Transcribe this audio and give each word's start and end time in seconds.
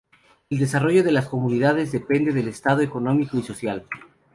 El 0.49 0.57
desarrollo 0.57 1.03
de 1.03 1.11
las 1.11 1.27
comunidades 1.27 1.91
depende 1.91 2.31
del 2.31 2.47
estado 2.47 2.81
económico 2.81 3.37
y 3.37 3.43
social. 3.43 3.85